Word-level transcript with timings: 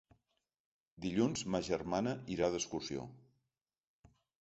Dilluns 1.05 1.45
ma 1.55 1.63
germana 1.69 2.17
irà 2.39 2.53
d'excursió. 2.57 3.09